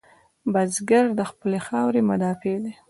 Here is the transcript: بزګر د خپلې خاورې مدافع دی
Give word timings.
بزګر 0.53 1.05
د 1.19 1.21
خپلې 1.31 1.59
خاورې 1.65 2.01
مدافع 2.09 2.55
دی 2.63 2.73